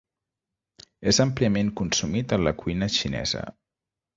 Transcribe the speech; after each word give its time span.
És 1.11 1.19
àmpliament 1.27 1.69
consumit 1.81 2.35
en 2.39 2.45
la 2.49 2.57
cuina 2.63 2.89
xinesa. 2.99 3.45